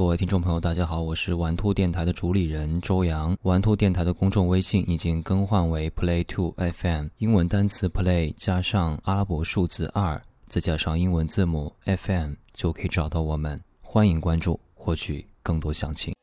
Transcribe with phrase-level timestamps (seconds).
[0.00, 3.36] 各位听众朋友，大家好，我是玩兔电台的主理人周洋。
[3.42, 13.60] 玩兔电台的公众微信已经更换为 Play Two FM，英文单词 Play 加上阿拉伯数字二，再加上英文字母 FM，就可以找到我们。
[13.82, 16.14] 欢迎关注，获取更多详情。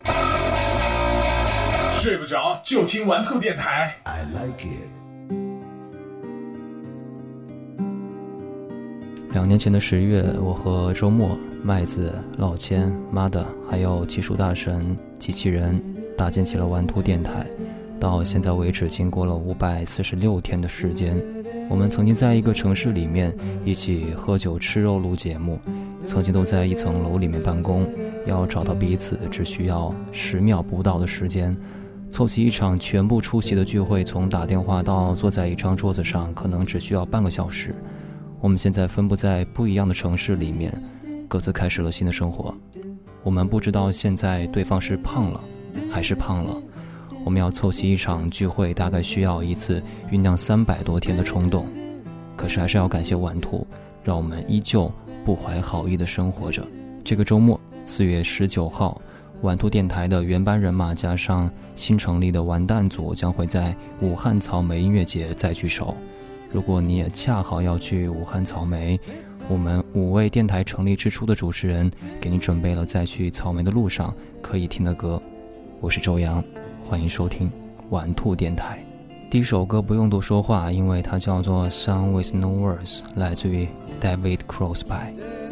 [1.91, 3.95] 睡不着就听玩兔电台。
[4.05, 4.96] I like it.
[9.37, 15.79] 两年前的十月，我和周末、麦子、老千、妈的，还有技术大神、机器人，
[16.17, 17.45] 搭建起了玩兔电台。
[17.99, 21.15] 到现在为止，经过了五百四十六天的时间，
[21.69, 23.31] 我们曾经在一个城市里面
[23.63, 25.59] 一起喝酒吃肉录节目，
[26.03, 27.87] 曾经都在一层楼里面办公，
[28.25, 31.55] 要找到彼此只需要十秒不到的时间，
[32.09, 37.71] 凑齐一场全部出席的聚会，从打电话到坐在一张桌子上，可能只需要半个小时。
[38.39, 40.71] 我们现在分布在不一样的城市里面，
[41.27, 42.53] 各自开始了新的生活。
[43.23, 45.43] 我们不知道现在对方是胖了，
[45.91, 46.55] 还是胖了。
[47.25, 51.65] 我们要凑齐一场聚会，大概需要一次酝酿三百多天的冲动。
[52.35, 53.65] 可是还是要感谢晚图，
[54.03, 54.89] 让我们依旧
[55.25, 56.65] 不怀好意的生活着。
[57.03, 59.01] 这个周末，四月十九号，
[59.41, 65.97] 晚图电台的原班人马加上新成立的完蛋组将会在武汉草莓音乐节再聚首。
[66.51, 68.99] 如果你也恰好要去武汉草莓，
[69.49, 75.21] 我们五位电台成立之初的主持人给你准备了在去草莓的路上可以听的歌。
[75.79, 76.43] 我是周洋，
[76.83, 77.51] 欢迎收听
[77.89, 78.83] 玩兔电台。
[79.29, 83.67] 第一首歌不用多说话，因为它叫做《Song with No Words》，来自于
[83.99, 85.46] David Crosby。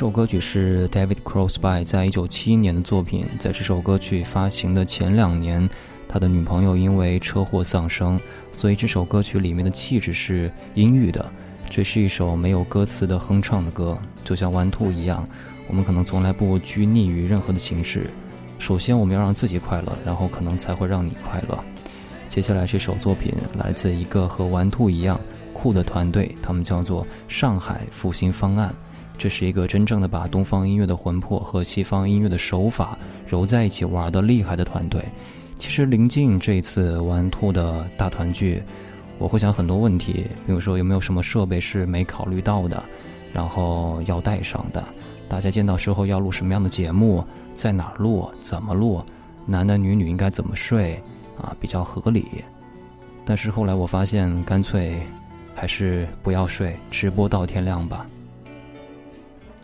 [0.00, 3.26] 这首歌曲是 David Crosby 在一九七一年的作品。
[3.38, 5.68] 在这首歌曲发行的前两年，
[6.08, 8.18] 他的女朋友因为车祸丧生，
[8.50, 11.30] 所以这首歌曲里面的气质是阴郁的。
[11.68, 15.28] 这是一首没有歌词的哼唱的歌，就像玩兔一样，
[15.68, 18.08] 我们可能从来不拘泥于任何的形式。
[18.58, 21.58] 首先，我们要让自己快乐，然后可能才会让你快乐。
[22.30, 25.20] 接下来这首作品来自一个和玩兔一样
[25.52, 28.74] 酷的团队，他们叫做上海复兴方案。
[29.20, 32.96] 这是一个真正的把东方音乐的魂魄和西方音乐的手法
[33.28, 35.04] 揉在一起玩的厉害的团队。
[35.58, 38.62] 其实临近这一次玩兔的大团聚，
[39.18, 42.82] 我会想很多问题，比如说有没有什么设备是没考虑到的，
[43.30, 44.82] 然后要带上的，
[45.28, 47.22] 大家见到时候要录什么样的节目，
[47.52, 49.04] 在哪儿录，怎么录，
[49.44, 50.94] 男男女女应该怎么睡，
[51.38, 52.26] 啊，比较合理。
[53.26, 54.98] 但是后来我发现，干脆
[55.54, 58.06] 还是不要睡，直播到天亮吧。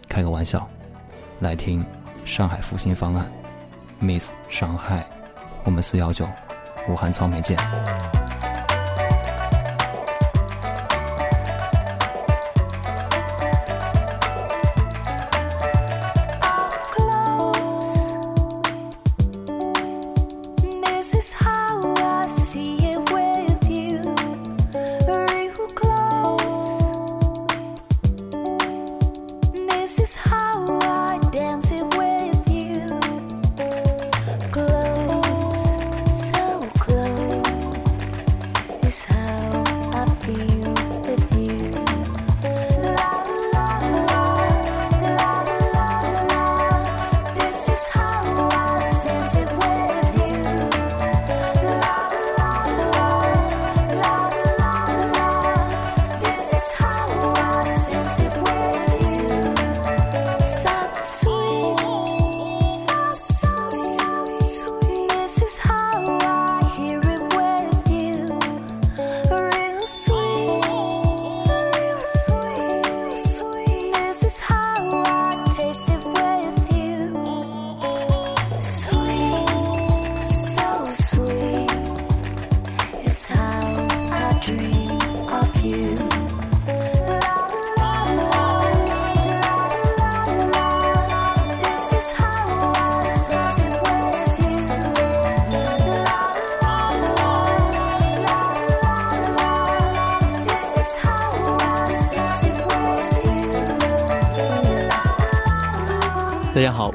[0.08, 0.68] 开个玩笑，
[1.40, 1.84] 来听
[2.24, 3.26] 上海复兴方案
[4.00, 5.06] ，Miss 上海，
[5.64, 6.26] 我们四幺九，
[6.88, 7.56] 武汉草莓见。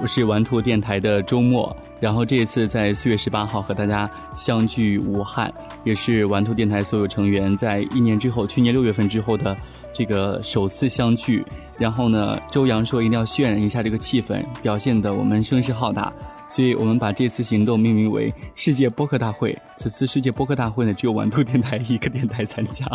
[0.01, 1.75] 我是玩兔电台的周末。
[1.99, 5.53] 然后这一次在四月十八号和大家相聚武汉，
[5.83, 9.55] 也是玩兔电台所有成员在一年之后，去年六月份之后的
[9.93, 11.45] 这个首次相聚。
[11.77, 16.11] 然后呢，周洋说一定要渲染一下这个气氛，表现的我们声势浩大，
[16.49, 19.55] 所以我们把这次行动命名为世界播客大会。
[19.77, 22.85] 此次世界播客大会呢，只有玩兔电台一个电台参加。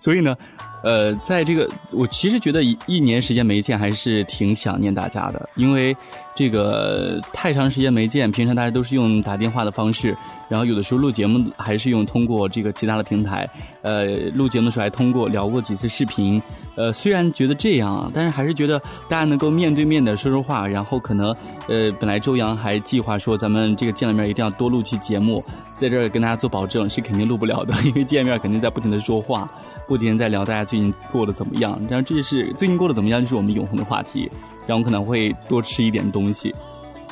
[0.00, 0.34] 所以呢，
[0.82, 5.94] 呃，在这个我其实觉得一一年时间没见，还是挺想念大家的，因为
[6.34, 10.16] 这个太长时间没见，平常大家都是用打电话的方式，
[10.48, 13.46] 然后有的时候录节目还是用通过这个其他的平台，
[13.82, 16.40] 呃，录节目的时候还通过聊过几次视频，
[16.76, 21.36] 呃，虽然觉得这样啊，但是还是觉得大家能够面对面的说说话，然后可能
[21.68, 25.44] 呃，本来周洋还计划说咱们这个见了面一定要多录期节目，
[25.76, 29.46] 在这儿跟大家做保证是肯定录不了的，因为见面肯定在不停的说话。
[29.90, 34.30] 不停地在聊大家最近过得怎么样，然后这是最近过得怎么样，就是我们永恒的话题。
[34.64, 36.54] 然后可能会多吃一点东西。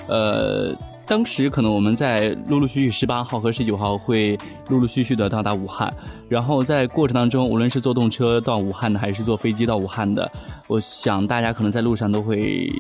[0.07, 0.73] 呃，
[1.05, 4.39] 当时可能我们在陆陆续续十八号和十九号会
[4.69, 5.93] 陆陆续续的到达武汉，
[6.29, 10.31] 然后在过程当中，无论是坐动车到武汉的，还是坐飞机到武汉的，
[10.69, 12.71] 我想大家可能在路上都会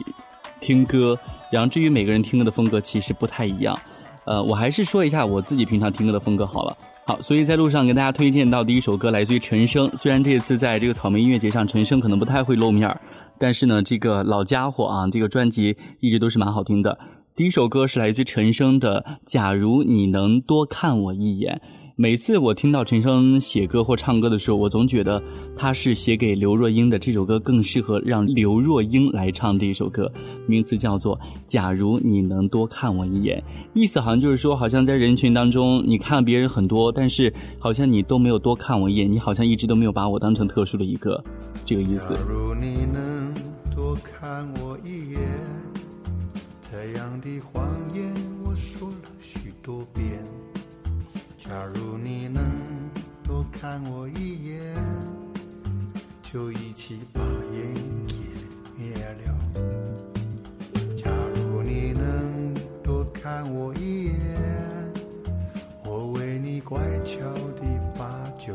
[0.61, 1.19] 听歌。
[1.50, 3.77] 然后至于每个人听歌的风格其实不太一样。
[4.27, 6.77] 呃，我还是说一下我自己平常听歌的风格好了。
[7.08, 9.90] 好，所以在路上跟大家推荐到第一首歌来自于陈升。
[9.96, 13.00] 虽然这次在这个草莓音乐节上，陈升可能不太会露面儿，
[13.38, 16.99] 但是呢，这个老家伙啊，这个专辑一直都是蛮好听的。
[17.34, 21.62] 第一首歌是来自于陈升的《假如你能多看我一眼》。
[22.00, 25.21] 每次我听到陈升写歌或唱歌的时候，我总觉得
[25.56, 26.97] 他是写给刘若英的。
[26.97, 30.09] 这首歌更适合让刘若英来唱这一首歌，
[30.47, 33.43] 名字叫做《假如你能多看我一眼》，
[33.75, 41.21] 意思好像就是说，好像在人群当中你看别人很多，但是好像你都没有多看我一眼，你好像一直都没有把我当成特殊的一个，
[41.65, 42.17] 这个意思。
[42.29, 43.35] 如你能
[43.75, 45.21] 多看我一眼，
[46.71, 48.05] 这样的谎言
[48.45, 50.06] 我说了许多遍。
[51.49, 52.45] 假如你能
[53.25, 54.75] 多看我一眼，
[56.23, 57.73] 就一起把烟
[58.77, 58.93] 灭
[59.25, 59.35] 了。
[60.95, 62.52] 假如你能
[62.85, 64.14] 多看我一眼，
[65.87, 67.19] 我为你乖巧
[67.59, 67.62] 地
[67.99, 68.52] 把酒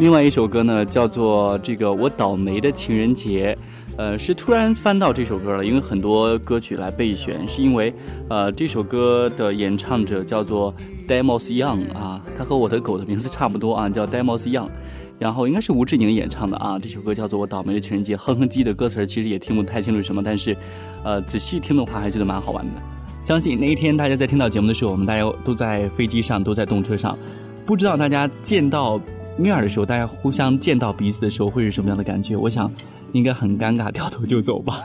[0.00, 3.54] 另外一首歌呢，叫做这个《我倒霉的情人节》，
[3.98, 7.92] 呃，是突然翻到这首歌了，因为很多歌曲来备选，是因为
[8.30, 10.74] 呃这首歌的演唱者叫做
[11.06, 14.70] Demos Young 啊，他和我的狗的名字差不多啊，叫 Demos Young。
[15.18, 20.56] 然后应该是吴志宁演唱的啊，这首歌叫做《我倒霉的情人节》，哼哼唧唧的歌词其实也听不太清楚什么，但是，
[21.04, 22.80] 呃，仔细听的话还觉得蛮好玩的。
[23.20, 27.18] 相信那一天大家在听到节目的时候，我们大家都在飞机上，都在动车上，
[27.66, 28.98] 不知道大家见到
[29.36, 32.36] 面儿的时候，大家互相见到彼此的时候会是什么样的感觉？
[32.36, 32.70] 我想
[33.12, 34.80] 应该很尴尬，掉头就走吧。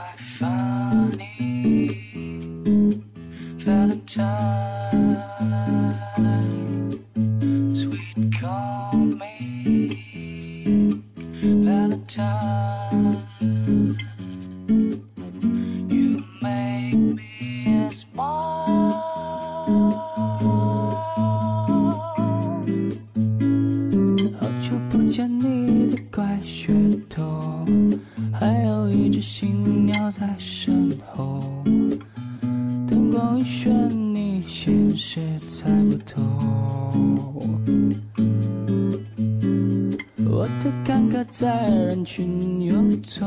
[40.86, 43.26] 尴尬在人群游走，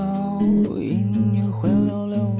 [0.80, 2.38] 音乐灰溜溜，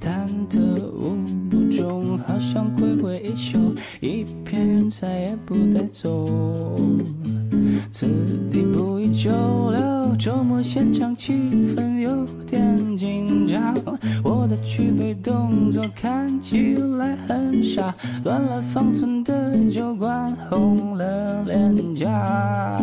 [0.00, 0.58] 忐忑
[0.96, 1.14] 无
[1.50, 6.24] 不中，好像回归一宿，一片云彩也不带走。
[7.90, 8.06] 此
[8.50, 9.30] 地不宜久
[9.72, 11.34] 留，周末现场气
[11.76, 13.74] 氛有点紧张。
[14.64, 22.78] 举杯动作看起来很傻，乱了方寸的酒馆红了脸颊。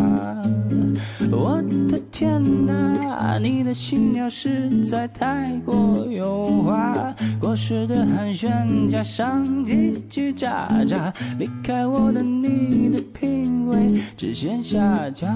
[1.31, 6.93] 我的天哪，你的新鸟实在太过油滑，
[7.39, 15.35] 过时的寒暄加上叽叽喳喳，离开我的你的品味直线下降。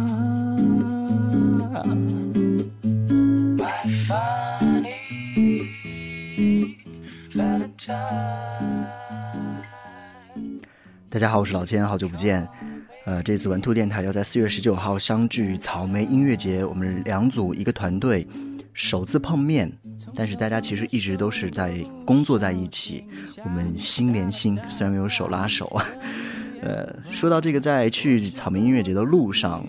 [11.10, 12.48] 大家好，我是老千，好久不见。
[13.06, 18.26] 呃，这次玩兔电台要在四月十九号相聚草莓音乐节，我们两组一个团队
[18.74, 19.70] 首次碰面，
[20.16, 21.74] 但是大家其实一直都是在
[22.06, 23.04] 工作在一起，
[23.44, 25.82] 我们心连心，虽然没有手拉手。
[26.62, 29.66] 呃，说到这个，在去草莓音乐节的路上，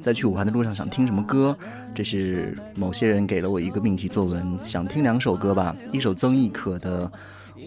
[0.00, 1.56] 在去武汉的路上想听什么歌，
[1.94, 7.06] 这是某些人给了我一个命题作文，想听两首歌吧，一首曾轶可的《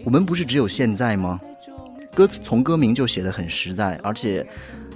[0.04, 1.40] 我们不是只有现在吗》。
[2.16, 4.46] 歌词从歌名就写得很实在，而且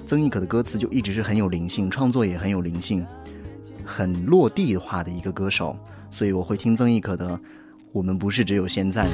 [0.05, 3.05] 曾轶可的歌词就一直是很有灵性，创作也很有灵性，
[3.83, 5.75] 很落地化的一个歌手，
[6.09, 7.27] 所以我会听曾轶可的
[7.91, 9.09] 《我们不是只有现在吗》。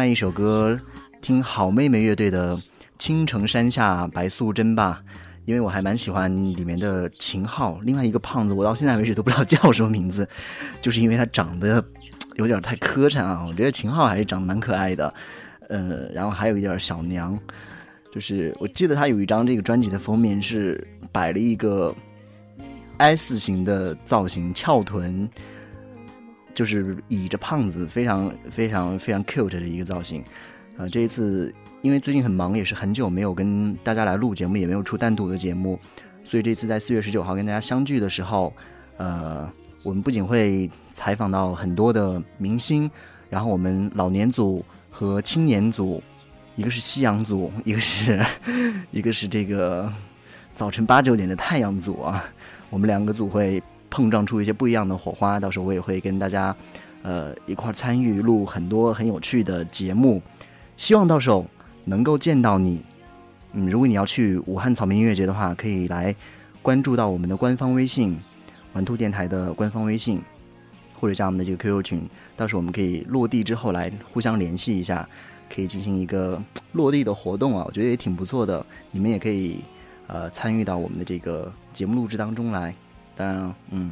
[0.00, 0.80] 外一首歌，
[1.20, 2.56] 听好妹妹乐队的
[2.98, 4.98] 《青城山下白素贞》吧，
[5.44, 7.78] 因为我还蛮喜欢里面的秦昊。
[7.82, 10.26] 另外一个胖子，我到现在为止都不知道叫什么名字，
[10.80, 11.84] 就是因为他长得
[12.36, 13.44] 有点太磕碜啊。
[13.46, 15.12] 我觉得秦昊还是长得蛮可爱的，
[15.68, 17.38] 呃，然后还有一点小娘，
[18.10, 21.94] 就是我记得他有一张这个专辑的封面是摆了一个
[22.96, 25.28] S 型的造型，翘臀。
[26.60, 30.22] 就是倚着胖子，非常非常非常 cute 的一个造型，
[30.76, 31.50] 呃，这一次
[31.80, 35.80] 因为最近很忙，也是很久没有跟大家来录节目，也没有出单独的节目，
[36.22, 38.52] 所以这次在四月十九号跟大家相聚的时候，
[38.98, 39.50] 呃，
[39.82, 42.90] 我们不仅会采访到很多的明星，
[43.30, 46.02] 然后我们老年组和青年组，
[46.56, 48.22] 一个是夕阳组，一个是
[48.92, 49.90] 一个是这个
[50.54, 52.22] 早晨八九点的太阳组啊，
[52.68, 53.62] 我们两个组会。
[53.90, 56.54] 碰撞出一些不一样的火花，到时候我也会跟大家，
[57.02, 60.22] 呃，一块参与录很多很有趣的节目，
[60.76, 61.44] 希望到时候
[61.84, 62.80] 能够见到你。
[63.52, 66.14] 嗯，如果你要去武汉草莓音乐节的话，可以来
[66.62, 68.16] 关注到我们的官方微信
[68.74, 70.22] “玩兔电台”的官方微信，
[71.00, 75.08] 或者加我们的这个 QQ 群，到时候我们可以落地之后来互相联系一下，
[75.52, 76.40] 可以进行一个
[76.72, 78.64] 落地的活动啊，我觉得也挺不错的。
[78.92, 79.60] 你们也可以
[80.06, 82.72] 呃参与到我们的这个节目录制当中来。
[83.20, 83.90] 嗯，嗯，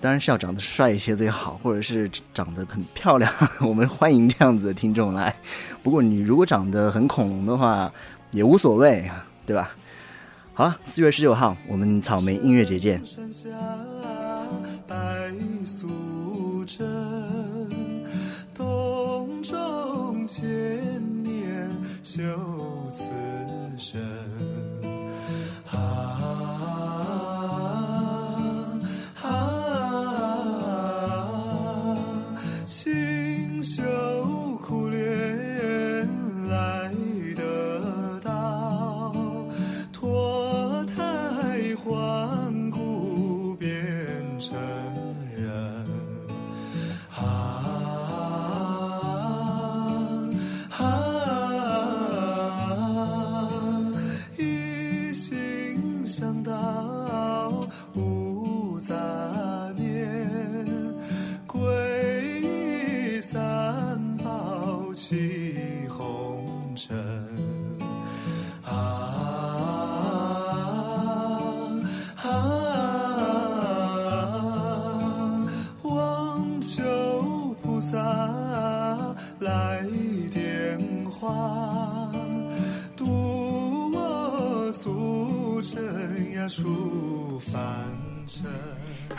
[0.00, 5.34] 当然是要长得帅一些最好，或者是长得很漂亮， 我们欢迎这样子的听众来。
[5.82, 7.92] 不过你如果长得很恐龙的话，
[8.30, 9.10] 也无所谓，
[9.46, 9.70] 对吧？
[10.54, 13.02] 好了，四月十九号，我们草莓音乐节见。
[20.24, 20.54] 千
[21.24, 21.68] 年
[22.02, 22.22] 修
[22.92, 23.02] 此
[23.76, 24.00] 身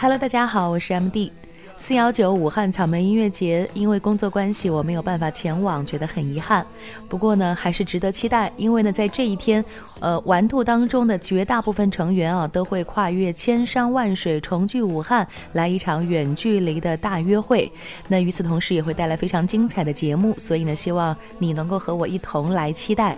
[0.03, 1.31] Hello，大家好，我是 MD。
[1.77, 6.67] 四幺九武汉草莓音乐节，因为工作关系我没有办法前往，觉得很遗憾。
[7.07, 9.63] 不过呢，还是值得期待，因为呢，在这一天，
[9.99, 17.71] 呃，玩兔当中的绝大部分成员啊，都会跨越千山万水，重聚武汉，来一场远距离的大约会。
[18.07, 23.17] 那与此同时，也会带来非常精彩的节目，所以呢，希望你能够和我一同来期待。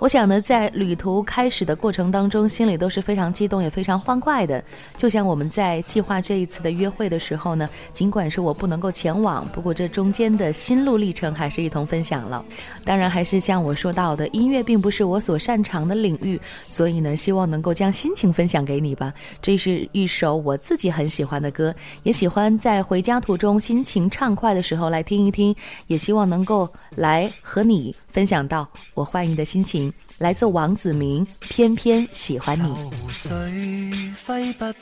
[0.00, 4.62] 我想呢，在旅途开始的过程当中，心里都是非常激动，也非常欢快的。
[4.96, 12.44] 就像我们在计划这一次的约会的时候呢，尽管是我不能够前往，不过这中间的心路历程还是一同分享了。
[12.84, 19.12] 当然，还是像我说到的，音乐并不是我所擅长的领域，所以呢，希望能够将心情分享给你吧。
[19.40, 25.54] 这是一首我自己很喜欢的歌，也喜欢在回家途中心情畅快的时候来听一听，
[25.86, 29.92] 也希望能够来和你分享到我欢迎的心情。
[30.18, 32.72] 来自王子明，偏偏喜欢你。
[32.90, 34.78] 愁绪挥不去，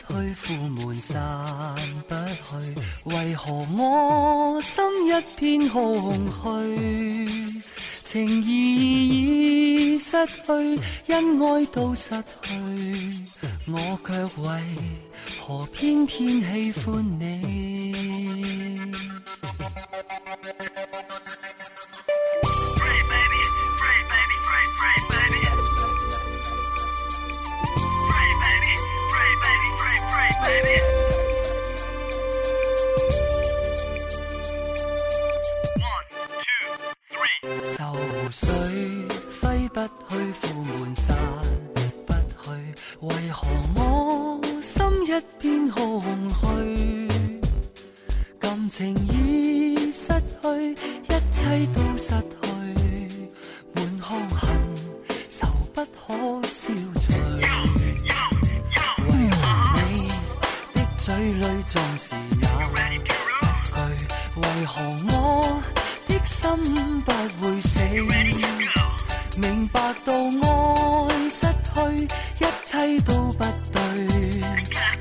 [0.46, 1.74] 苦闷散
[2.06, 7.62] 不去，为何我心一片空虚？
[8.02, 12.10] 情义已失去，恩爱都失
[12.42, 12.52] 去，
[13.66, 14.60] 我却为
[15.40, 18.92] 何偏偏喜欢你？
[30.44, 30.91] 愁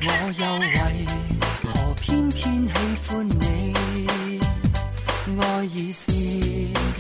[0.03, 1.05] 我又為
[1.63, 2.71] 何偏偏喜
[3.07, 3.73] 歡你？
[5.39, 6.11] 愛已是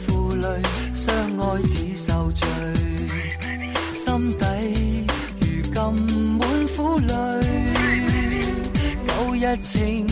[0.05, 0.45] 負累，
[0.93, 2.47] 相愛似受罪，
[3.93, 4.45] 心底
[5.39, 5.73] 如今
[6.37, 7.09] 滿苦淚。
[9.07, 10.05] 舊日情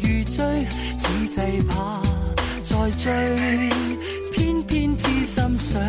[0.00, 0.66] 如醉，
[0.96, 2.00] 此際怕
[2.62, 3.10] 再追，
[4.32, 5.80] 偏偏痴心想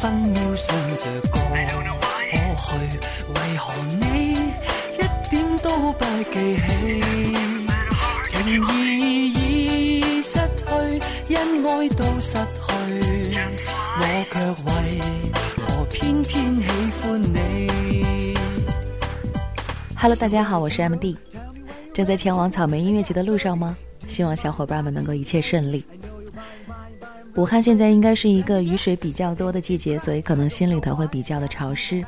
[0.00, 1.40] 分秒想着過
[2.56, 2.68] 去？
[3.34, 4.04] 為何你
[4.94, 6.62] 一點都不記起？
[8.24, 8.30] 情
[8.68, 12.68] 意已失去，恩愛都失去，
[13.98, 14.34] 我卻
[14.66, 14.70] 為
[15.66, 16.68] 何偏偏喜
[17.02, 18.36] 歡你
[19.96, 21.16] ？Hello，大家好，我是 MD，
[21.92, 23.76] 正在前往草莓音乐节的路上吗？
[24.06, 25.84] 希望小伙伴们能够一切顺利。
[27.38, 32.04] 武汉现在应该是一个雨水比较多的季节，所以可能心里头会比较的潮湿。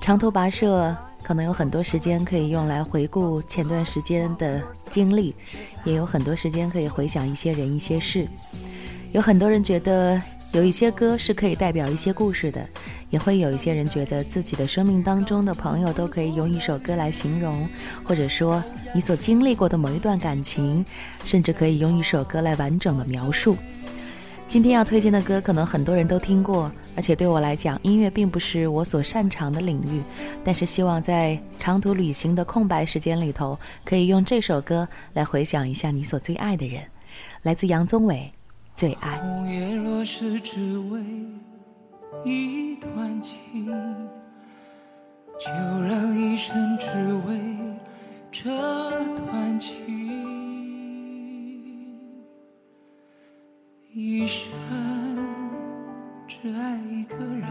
[0.00, 5.34] 长途跋涉可能有很多时间可以用来回顾前段时间的经历，
[5.84, 8.26] 也有很多时间可以回想一些人一些事。
[9.12, 10.18] 有很多人觉得
[10.54, 12.66] 有一些歌是可以代表一些故事的，
[13.10, 17.68] 也会有一些人觉得自己的生命当中的朋友都可以用一首歌来形容，
[18.02, 18.64] 或者说
[18.94, 20.82] 你所经历过的某一段感情，
[21.26, 23.54] 甚至可以用一首歌来完整的描述。
[24.48, 30.00] 今天要推荐的歌，可能很多人都听过，而且对我来讲，音乐并不是我所擅长的领域，
[30.44, 36.80] 但是希望在长途旅行的空白时间里头，可以用这首歌来回想一下你所最爱的人。
[37.42, 38.32] 来自杨宗纬，
[38.78, 39.18] 《最爱》。
[39.20, 41.00] 红叶若是只为
[42.24, 43.66] 一段情，
[45.38, 45.50] 就
[45.82, 46.86] 让一生只
[47.28, 47.40] 为
[48.30, 48.48] 这
[49.16, 50.05] 段情，
[53.98, 54.46] 一生
[56.28, 57.48] 只爱一个人，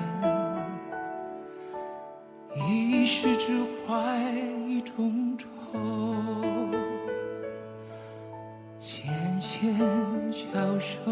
[2.69, 4.31] 一世只怀
[4.67, 5.47] 一种愁。
[8.77, 9.75] 纤纤
[10.31, 10.45] 小
[10.77, 11.11] 手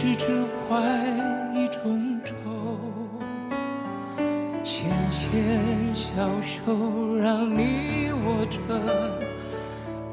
[0.00, 0.28] 是只
[0.68, 0.78] 怀
[1.56, 2.32] 一种愁。
[4.62, 8.60] 纤纤小手让你握着。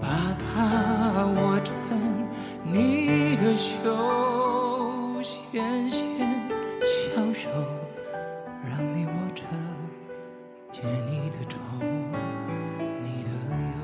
[0.02, 1.76] 把它握成
[2.63, 6.04] 你的袖，纤纤
[6.82, 7.52] 小手
[8.67, 9.43] 让你握着，
[10.71, 11.60] 解你的愁，
[13.04, 13.30] 你的
[13.69, 13.78] 忧。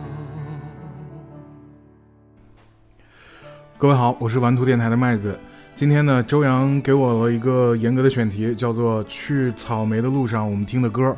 [3.78, 5.40] 各位好，我是玩图电台的麦子。
[5.82, 11.10] 今天呢，周洋给我了一个严格的选题，叫做《去草莓的路上我们听的歌》，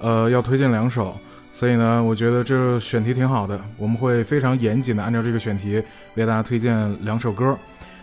[0.00, 1.16] 呃，要推荐两首。
[1.52, 5.80] 所以呢，我觉得这选题挺好的，我们会非常严谨的按照这个选题
[6.16, 7.56] 为大家推荐两首歌。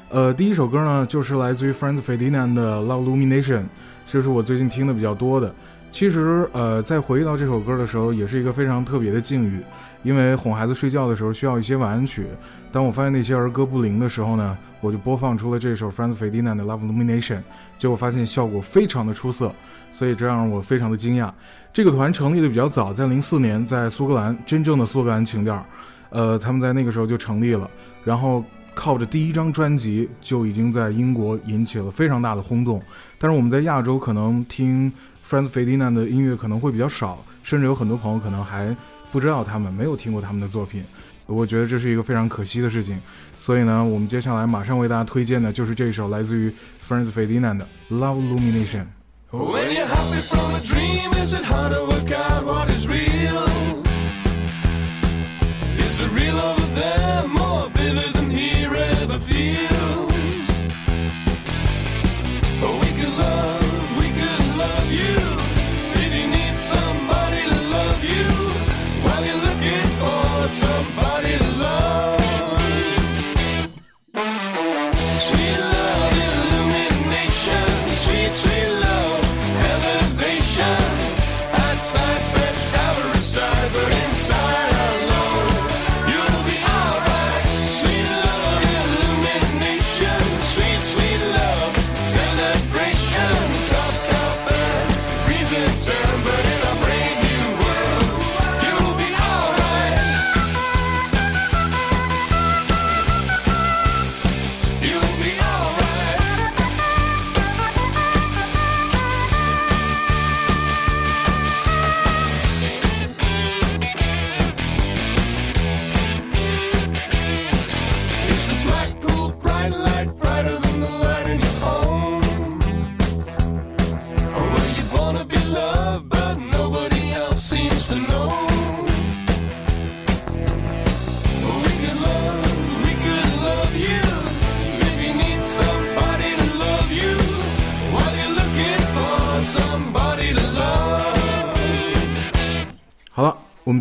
[0.07, 3.59] 呃，第一首歌呢，就是来自于 fransferdinand 的《Love Illumination》，
[4.07, 5.53] 这是我最近听的比较多的。
[5.97, 9.59] 其实，呃，在回忆到这首歌的时候，也是一个非常特别的境遇，
[10.03, 12.27] 因为哄孩子睡觉的时候需要一些晚安曲。
[12.71, 17.37] 当我发现那些儿歌不灵的时候呢，我就播放出了这首 Franz Ferdinand 的《Love Illumination》，
[17.79, 19.51] 结果发现效果非常的出色，
[19.91, 21.31] 所以这让我非常的惊讶。
[21.73, 25.65] 这个团成立的比较早，在零四年在苏格兰，真正的苏格兰情调，
[26.11, 27.67] 呃，他们在那个时候就成立了，
[28.03, 32.79] 然后靠着第一张专辑就已经在英国引起了非常大的轰动。
[33.17, 34.93] 但是我们在亚洲可能听
[35.29, 38.73] Franz Ferdinand 的音乐可能会比较少，甚至有很多朋友可能还
[39.11, 40.83] 不知道他们，没有听过他们的作品。
[41.25, 42.97] 我觉得这是一个非常可惜的事情。
[43.37, 46.49] 所以呢，我们接下来马上为大家推荐的就是这首来自于
[46.87, 48.83] Franz Ferdinand 的《Love Illumination》。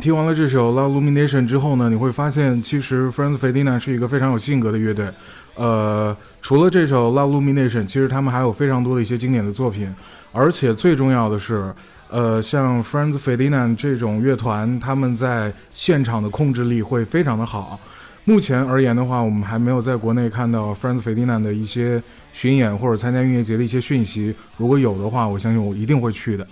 [0.00, 5.08] 听完了这首《La Illumination》之后呢，你会发现其实 Friends Fedina 是一个非常有性格的乐队。
[5.54, 9.92] 呃，除了这首《La Illumination》，其实他们还有非常多的一些经典的作品，
[10.32, 11.72] 而且最重要的是，
[12.10, 17.78] 呃，像 Friends Fedina 这种乐团，他们在现场的控制力会非常的好。
[18.24, 24.34] 目前而言的话，我们还没有在国内看到 Friends Fedina 的一些巡演或者参加音乐节的一些讯息。
[24.56, 26.46] 如果有的话，我相信我一定会去的。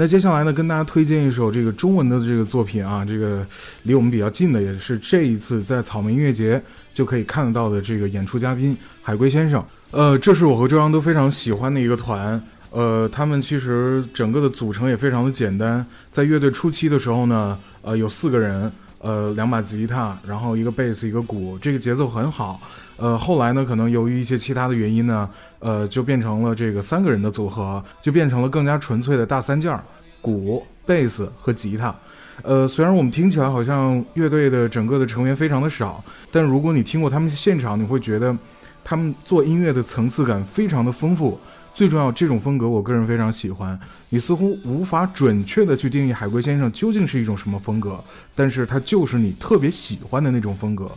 [0.00, 3.44] 那接下来呢，跟大家推荐一首这个中文的这个作品啊，这个
[3.82, 6.62] 离我们比较近的，也是这一次在草莓音乐节
[6.94, 9.60] 就可以看得到的这个演出嘉宾海龟先生。
[9.90, 12.40] 呃，这是我和周洋都非常喜欢的一个团。
[12.70, 15.84] 呃，他们其实整个的组成也非常的简单。
[16.12, 22.60] 在乐队初期的时候呢，呃，有四个人，呃，两把吉他，然后一个贝斯，一个鼓，这个节奏很好。
[22.96, 25.28] 呃，后来呢，可能由于一些其他的原因呢，
[25.60, 29.82] 呃，就变成了这个三个人的组合，就变成了更加纯粹的大三件儿，
[30.20, 31.94] 鼓、贝斯和吉他。
[32.42, 38.36] 呃，虽然我们听起来好像乐队的整个的成员非常的少，但如果你听过他们现场，你会觉得
[38.84, 41.38] 他们做音乐的层次感非常的丰富。
[41.78, 43.78] 最重要，这种风格我个人非常喜欢。
[44.08, 48.02] 你似乎无法准确的去定义海龟先生究竟是一种什么风格，
[48.34, 50.90] 但是他就是你特别喜欢的那种风格。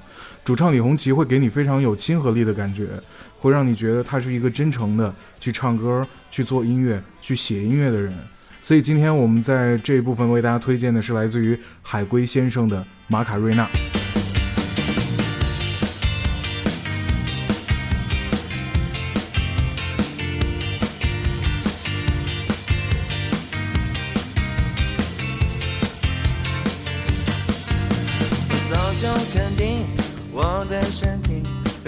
[0.43, 2.87] 主唱李红旗会给你非常有亲和力的感觉，
[3.37, 8.11] 会让你觉得他是一个真诚的去唱歌、去做音乐、去写音乐的人。
[8.59, 13.69] 所以今天我们在这一部分为大家推荐的是来自于海龟先生的《马卡瑞娜》。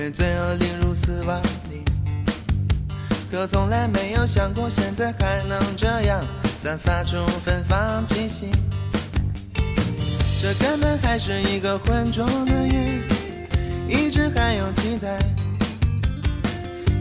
[0.03, 1.81] 被罪恶领入死亡里，
[3.31, 6.21] 可从来没有想过现在还能这样
[6.59, 8.51] 散发出芬芳气息。
[10.41, 13.01] 这根本还是一个浑浊的夜，
[13.87, 15.17] 一直还有期待。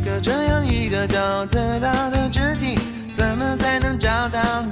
[0.04, 2.78] 可这样一个高自大的肢体，
[3.12, 4.70] 怎么才能找到你？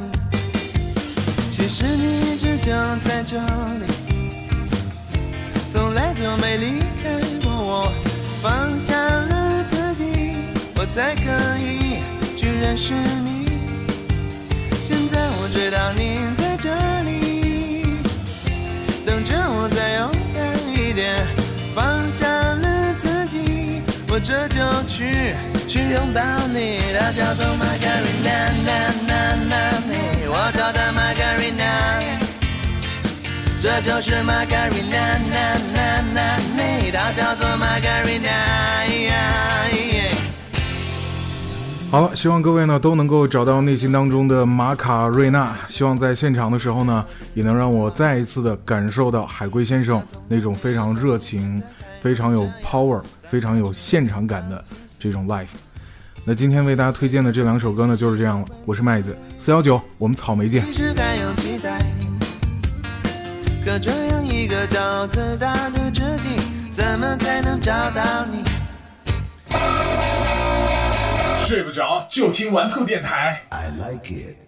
[1.50, 3.92] 其实你一直就在这里。
[5.72, 6.80] 从来就没离，
[8.42, 10.04] 放下了自己，
[10.74, 12.00] 我才可以
[12.36, 13.50] 去认识你。
[14.80, 16.70] 现在我知道你在这
[17.04, 17.84] 里，
[19.04, 21.26] 等着我再勇敢一点，
[21.74, 25.34] 放下了自己，我这就去
[25.68, 26.80] 去拥抱你。
[26.98, 28.48] 它叫做 Margarina，
[30.32, 30.98] 我找到 Margarina。
[30.98, 32.19] 这就是玛格丽娜
[33.62, 33.68] 娜
[35.72, 38.30] 娜娜，美它叫做玛格丽娜。
[41.90, 45.54] 好了，希望各位呢都能够找到内心当中的玛卡瑞娜。
[45.68, 51.62] 希望在现场的时候呢，也能让我再一次的感受到海龟先生那种非常热情、
[52.00, 54.64] 非常有 power、非常有现场感的
[54.98, 55.48] 这种 life。
[56.24, 58.46] 那今天为大家推荐的这两首歌呢，就是这样了。
[58.64, 60.64] 我是麦子四幺九，我们草莓见。
[63.62, 68.42] 可这样一个骄自大的肢体，怎么才能找到你？
[71.44, 73.42] 睡不着就听玩兔电台。
[73.50, 74.40] I like it.